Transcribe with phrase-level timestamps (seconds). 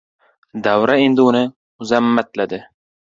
[0.67, 2.61] Davra endi uni mazammatladi: